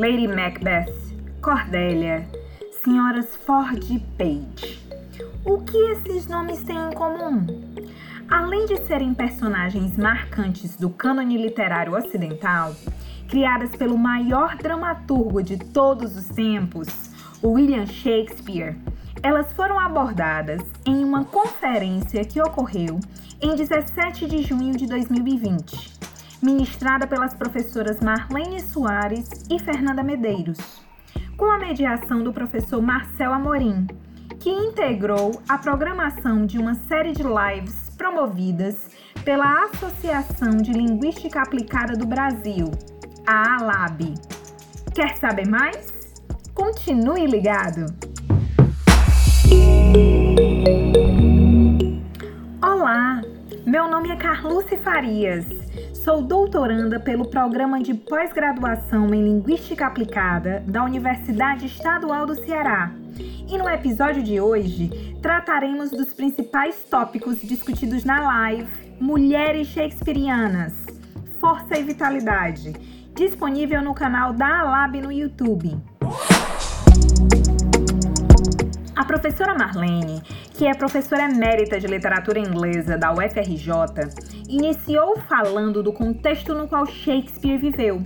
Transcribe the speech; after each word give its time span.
Lady 0.00 0.26
Macbeth, 0.26 0.90
Cordélia, 1.42 2.26
Senhoras 2.82 3.36
Ford 3.36 3.84
e 3.90 3.98
Page. 3.98 4.80
O 5.44 5.58
que 5.58 5.76
esses 5.76 6.26
nomes 6.26 6.62
têm 6.62 6.78
em 6.78 6.94
comum? 6.94 7.46
Além 8.26 8.64
de 8.64 8.78
serem 8.86 9.12
personagens 9.12 9.98
marcantes 9.98 10.74
do 10.74 10.88
cânone 10.88 11.36
literário 11.36 11.94
ocidental, 11.94 12.74
criadas 13.28 13.76
pelo 13.76 13.98
maior 13.98 14.56
dramaturgo 14.56 15.42
de 15.42 15.58
todos 15.58 16.16
os 16.16 16.28
tempos, 16.28 16.88
William 17.44 17.84
Shakespeare, 17.84 18.78
elas 19.22 19.52
foram 19.52 19.78
abordadas 19.78 20.62
em 20.86 21.04
uma 21.04 21.26
conferência 21.26 22.24
que 22.24 22.40
ocorreu 22.40 22.98
em 23.38 23.54
17 23.54 24.26
de 24.26 24.42
junho 24.44 24.74
de 24.78 24.86
2020, 24.86 25.89
ministrada 26.42 27.06
pelas 27.06 27.34
professoras 27.34 28.00
Marlene 28.00 28.60
Soares 28.60 29.28
e 29.50 29.58
Fernanda 29.58 30.02
Medeiros, 30.02 30.58
com 31.36 31.50
a 31.50 31.58
mediação 31.58 32.22
do 32.22 32.32
professor 32.32 32.80
Marcel 32.80 33.32
Amorim, 33.32 33.86
que 34.38 34.48
integrou 34.48 35.42
a 35.48 35.58
programação 35.58 36.46
de 36.46 36.58
uma 36.58 36.74
série 36.74 37.12
de 37.12 37.22
lives 37.22 37.90
promovidas 37.96 38.88
pela 39.22 39.64
Associação 39.64 40.56
de 40.56 40.72
Linguística 40.72 41.42
Aplicada 41.42 41.94
do 41.94 42.06
Brasil, 42.06 42.70
a 43.26 43.56
ALAB. 43.56 44.14
Quer 44.94 45.16
saber 45.18 45.46
mais? 45.46 46.14
Continue 46.54 47.26
ligado! 47.26 47.84
Olá, 52.62 53.20
meu 53.66 53.90
nome 53.90 54.10
é 54.10 54.16
Carluce 54.16 54.78
Farias. 54.78 55.69
Sou 56.10 56.22
doutoranda 56.22 56.98
pelo 56.98 57.30
Programa 57.30 57.80
de 57.80 57.94
Pós-Graduação 57.94 59.14
em 59.14 59.22
Linguística 59.22 59.86
Aplicada 59.86 60.60
da 60.66 60.82
Universidade 60.82 61.66
Estadual 61.66 62.26
do 62.26 62.34
Ceará. 62.34 62.90
E 63.46 63.56
no 63.56 63.68
episódio 63.68 64.20
de 64.20 64.40
hoje 64.40 65.16
trataremos 65.22 65.92
dos 65.92 66.12
principais 66.12 66.82
tópicos 66.82 67.40
discutidos 67.40 68.02
na 68.02 68.22
live 68.22 68.66
Mulheres 69.00 69.68
Shakespearianas, 69.68 70.84
Força 71.40 71.78
e 71.78 71.84
Vitalidade, 71.84 72.72
disponível 73.14 73.80
no 73.80 73.94
canal 73.94 74.32
da 74.32 74.62
Alab 74.62 75.00
no 75.00 75.12
YouTube. 75.12 75.78
A 78.96 79.04
professora 79.04 79.54
Marlene, 79.54 80.20
que 80.54 80.66
é 80.66 80.74
professora 80.74 81.22
emérita 81.22 81.78
de 81.78 81.86
literatura 81.86 82.38
inglesa 82.38 82.98
da 82.98 83.12
UFRJ, 83.12 83.70
iniciou 84.50 85.16
falando 85.28 85.82
do 85.82 85.92
contexto 85.92 86.54
no 86.54 86.66
qual 86.66 86.84
Shakespeare 86.84 87.56
viveu, 87.56 88.02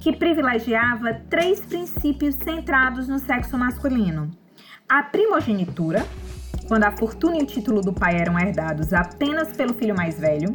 que 0.00 0.12
privilegiava 0.14 1.14
três 1.30 1.60
princípios 1.60 2.34
centrados 2.34 3.08
no 3.08 3.18
sexo 3.18 3.56
masculino: 3.56 4.30
a 4.88 5.02
primogenitura, 5.02 6.04
quando 6.68 6.84
a 6.84 6.92
fortuna 6.92 7.38
e 7.38 7.42
o 7.42 7.46
título 7.46 7.80
do 7.80 7.92
pai 7.92 8.16
eram 8.16 8.38
herdados 8.38 8.92
apenas 8.92 9.56
pelo 9.56 9.72
filho 9.72 9.96
mais 9.96 10.20
velho, 10.20 10.52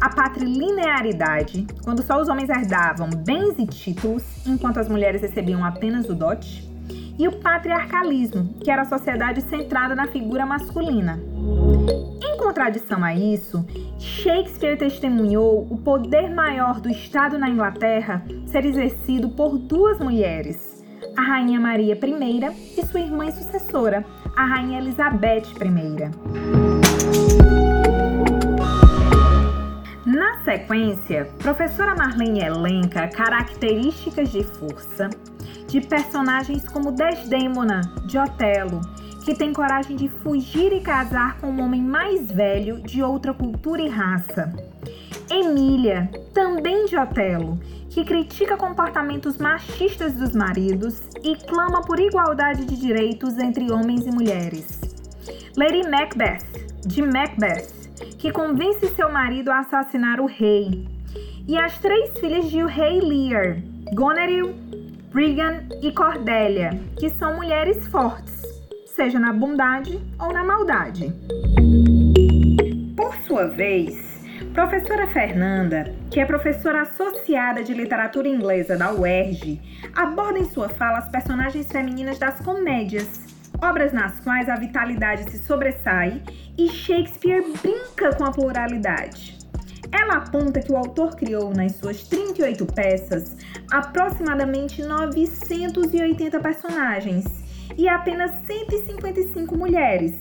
a 0.00 0.08
patrilinearidade, 0.08 1.66
quando 1.84 2.02
só 2.02 2.20
os 2.20 2.28
homens 2.28 2.50
herdavam 2.50 3.08
bens 3.10 3.54
e 3.58 3.66
títulos, 3.66 4.24
enquanto 4.44 4.80
as 4.80 4.88
mulheres 4.88 5.22
recebiam 5.22 5.64
apenas 5.64 6.08
o 6.08 6.14
dote. 6.14 6.68
E 7.16 7.28
o 7.28 7.32
patriarcalismo, 7.38 8.54
que 8.54 8.72
era 8.72 8.82
a 8.82 8.84
sociedade 8.84 9.40
centrada 9.42 9.94
na 9.94 10.08
figura 10.08 10.44
masculina. 10.44 11.20
Contradição 12.44 13.02
a 13.02 13.14
isso, 13.14 13.64
Shakespeare 13.98 14.76
testemunhou 14.76 15.66
o 15.70 15.78
poder 15.78 16.28
maior 16.28 16.78
do 16.78 16.90
Estado 16.90 17.38
na 17.38 17.48
Inglaterra 17.48 18.22
ser 18.46 18.66
exercido 18.66 19.30
por 19.30 19.56
duas 19.56 19.98
mulheres, 19.98 20.84
a 21.16 21.22
Rainha 21.22 21.58
Maria 21.58 21.94
I 21.94 22.78
e 22.78 22.84
sua 22.84 23.00
irmã 23.00 23.24
e 23.24 23.32
sucessora, 23.32 24.04
a 24.36 24.44
Rainha 24.44 24.78
Elizabeth 24.78 25.44
I. 25.58 26.10
Na 30.04 30.44
sequência, 30.44 31.26
professora 31.38 31.94
Marlene 31.94 32.40
elenca 32.40 33.08
características 33.08 34.30
de 34.30 34.44
força, 34.44 35.08
de 35.66 35.80
personagens 35.80 36.68
como 36.68 36.92
Desdemona, 36.92 37.80
de 38.04 38.18
Otelo, 38.18 38.82
que 39.24 39.34
tem 39.34 39.52
coragem 39.52 39.96
de 39.96 40.08
fugir 40.08 40.72
e 40.72 40.80
casar 40.80 41.38
com 41.38 41.46
um 41.46 41.62
homem 41.62 41.80
mais 41.80 42.30
velho 42.30 42.80
de 42.82 43.02
outra 43.02 43.32
cultura 43.32 43.80
e 43.80 43.88
raça. 43.88 44.52
Emília, 45.30 46.10
também 46.34 46.84
de 46.84 46.96
Otelo, 46.98 47.58
que 47.88 48.04
critica 48.04 48.56
comportamentos 48.56 49.38
machistas 49.38 50.12
dos 50.12 50.32
maridos 50.32 51.00
e 51.22 51.36
clama 51.36 51.80
por 51.82 51.98
igualdade 51.98 52.66
de 52.66 52.76
direitos 52.76 53.38
entre 53.38 53.72
homens 53.72 54.06
e 54.06 54.10
mulheres. 54.10 54.80
Lady 55.56 55.88
Macbeth, 55.88 56.44
de 56.86 57.00
Macbeth, 57.00 57.72
que 58.18 58.30
convence 58.30 58.88
seu 58.88 59.10
marido 59.10 59.50
a 59.50 59.60
assassinar 59.60 60.20
o 60.20 60.26
rei. 60.26 60.86
E 61.48 61.56
as 61.56 61.78
três 61.78 62.10
filhas 62.18 62.50
de 62.50 62.62
o 62.62 62.66
rei 62.66 63.00
Lear, 63.00 63.62
Goneril, 63.94 64.54
Regan 65.14 65.62
e 65.80 65.92
Cordélia, 65.92 66.78
que 66.98 67.08
são 67.08 67.36
mulheres 67.36 67.86
fortes, 67.88 68.33
seja 68.94 69.18
na 69.18 69.32
bondade 69.32 70.00
ou 70.20 70.32
na 70.32 70.44
maldade. 70.44 71.12
Por 72.96 73.14
sua 73.26 73.48
vez, 73.48 73.96
professora 74.52 75.08
Fernanda, 75.08 75.92
que 76.10 76.20
é 76.20 76.24
professora 76.24 76.82
associada 76.82 77.64
de 77.64 77.74
literatura 77.74 78.28
inglesa 78.28 78.76
da 78.76 78.92
UERJ, 78.92 79.60
aborda 79.96 80.38
em 80.38 80.44
sua 80.44 80.68
fala 80.68 80.98
as 80.98 81.08
personagens 81.08 81.66
femininas 81.66 82.18
das 82.18 82.40
comédias, 82.40 83.20
obras 83.60 83.92
nas 83.92 84.20
quais 84.20 84.48
a 84.48 84.54
vitalidade 84.54 85.28
se 85.28 85.38
sobressai 85.38 86.22
e 86.56 86.68
Shakespeare 86.68 87.44
brinca 87.60 88.14
com 88.14 88.24
a 88.24 88.30
pluralidade. 88.30 89.36
Ela 89.90 90.18
aponta 90.18 90.60
que 90.60 90.72
o 90.72 90.76
autor 90.76 91.16
criou 91.16 91.52
nas 91.52 91.76
suas 91.76 92.04
38 92.08 92.66
peças 92.66 93.36
aproximadamente 93.70 94.82
980 94.82 96.38
personagens 96.40 97.43
e 97.76 97.88
apenas 97.88 98.30
155 98.46 99.56
mulheres, 99.56 100.14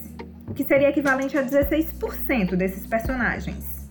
o 0.48 0.54
que 0.54 0.64
seria 0.64 0.90
equivalente 0.90 1.38
a 1.38 1.44
16% 1.44 2.56
desses 2.56 2.86
personagens. 2.86 3.84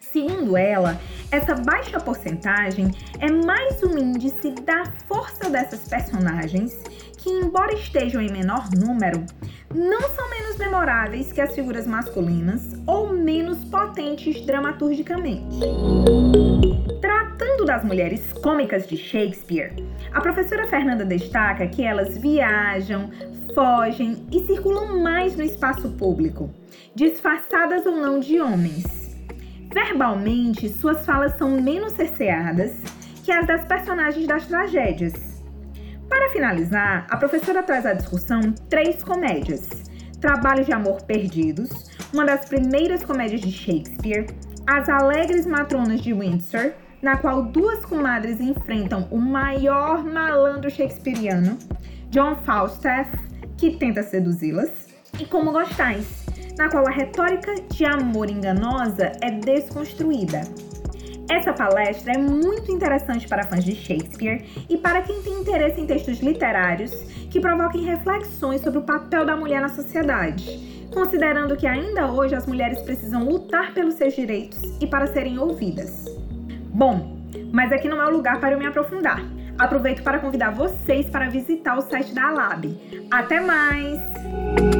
Segundo 0.00 0.56
ela, 0.56 0.98
essa 1.30 1.54
baixa 1.54 2.00
porcentagem 2.00 2.90
é 3.18 3.30
mais 3.30 3.82
um 3.82 3.98
índice 3.98 4.50
da 4.52 4.84
força 5.06 5.50
dessas 5.50 5.86
personagens 5.86 6.72
que, 7.18 7.28
embora 7.28 7.74
estejam 7.74 8.22
em 8.22 8.30
menor 8.30 8.70
número, 8.70 9.26
não 9.74 10.00
são 10.00 10.30
menos 10.30 10.56
memoráveis 10.56 11.32
que 11.32 11.40
as 11.40 11.54
figuras 11.54 11.86
masculinas 11.86 12.62
ou 12.86 13.12
menos 13.12 13.64
potentes 13.64 14.40
dramaturgicamente. 14.46 15.58
Das 17.66 17.82
mulheres 17.82 18.32
cômicas 18.32 18.86
de 18.86 18.96
Shakespeare, 18.96 19.74
a 20.12 20.20
professora 20.20 20.68
Fernanda 20.68 21.04
destaca 21.04 21.66
que 21.66 21.82
elas 21.82 22.16
viajam, 22.16 23.10
fogem 23.56 24.24
e 24.30 24.46
circulam 24.46 25.02
mais 25.02 25.36
no 25.36 25.42
espaço 25.42 25.90
público, 25.90 26.48
disfarçadas 26.94 27.84
ou 27.84 27.96
não 27.96 28.20
de 28.20 28.40
homens. 28.40 29.18
Verbalmente, 29.74 30.68
suas 30.68 31.04
falas 31.04 31.36
são 31.36 31.60
menos 31.60 31.94
cerceadas 31.94 32.72
que 33.24 33.32
as 33.32 33.44
das 33.48 33.64
personagens 33.64 34.28
das 34.28 34.46
tragédias. 34.46 35.42
Para 36.08 36.30
finalizar, 36.30 37.04
a 37.10 37.16
professora 37.16 37.64
traz 37.64 37.84
à 37.84 37.94
discussão 37.94 38.52
três 38.70 39.02
comédias: 39.02 39.68
Trabalhos 40.20 40.66
de 40.66 40.72
Amor 40.72 41.02
Perdidos, 41.02 41.70
uma 42.14 42.24
das 42.24 42.48
primeiras 42.48 43.04
comédias 43.04 43.40
de 43.40 43.50
Shakespeare, 43.50 44.24
As 44.68 44.88
Alegres 44.88 45.44
Matronas 45.44 46.00
de 46.00 46.14
Windsor, 46.14 46.72
na 47.02 47.16
qual 47.16 47.42
duas 47.42 47.84
comadres 47.84 48.40
enfrentam 48.40 49.06
o 49.10 49.18
maior 49.18 50.04
malandro 50.04 50.70
shakespeariano, 50.70 51.58
John 52.10 52.36
Falstaff, 52.44 53.10
que 53.56 53.76
tenta 53.76 54.02
seduzi-las, 54.02 54.86
e 55.18 55.24
Como 55.24 55.52
Gostais, 55.52 56.26
na 56.58 56.68
qual 56.68 56.86
a 56.86 56.90
retórica 56.90 57.54
de 57.70 57.84
amor 57.84 58.30
enganosa 58.30 59.12
é 59.22 59.30
desconstruída. 59.30 60.42
Essa 61.28 61.52
palestra 61.52 62.12
é 62.12 62.18
muito 62.18 62.70
interessante 62.70 63.26
para 63.26 63.44
fãs 63.44 63.64
de 63.64 63.74
Shakespeare 63.74 64.44
e 64.68 64.76
para 64.76 65.02
quem 65.02 65.20
tem 65.22 65.40
interesse 65.40 65.80
em 65.80 65.86
textos 65.86 66.20
literários 66.20 66.92
que 67.30 67.40
provoquem 67.40 67.82
reflexões 67.82 68.60
sobre 68.60 68.78
o 68.78 68.82
papel 68.82 69.26
da 69.26 69.36
mulher 69.36 69.60
na 69.60 69.68
sociedade, 69.68 70.86
considerando 70.94 71.56
que 71.56 71.66
ainda 71.66 72.10
hoje 72.12 72.34
as 72.34 72.46
mulheres 72.46 72.80
precisam 72.82 73.24
lutar 73.24 73.74
pelos 73.74 73.94
seus 73.94 74.14
direitos 74.14 74.62
e 74.80 74.86
para 74.86 75.08
serem 75.08 75.38
ouvidas. 75.38 76.04
Bom, 76.76 77.16
mas 77.50 77.72
aqui 77.72 77.88
não 77.88 78.02
é 78.02 78.06
o 78.06 78.12
lugar 78.12 78.38
para 78.38 78.52
eu 78.52 78.58
me 78.58 78.66
aprofundar. 78.66 79.24
Aproveito 79.58 80.02
para 80.02 80.18
convidar 80.18 80.50
vocês 80.50 81.08
para 81.08 81.26
visitar 81.30 81.78
o 81.78 81.80
site 81.80 82.14
da 82.14 82.28
Alab. 82.28 82.78
Até 83.10 83.40
mais! 83.40 84.75